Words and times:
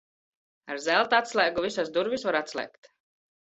Ar 0.75 0.79
zelta 0.85 1.21
atslēgu 1.25 1.67
visas 1.67 1.95
durvis 2.01 2.29
var 2.31 2.41
atslēgt. 2.43 2.95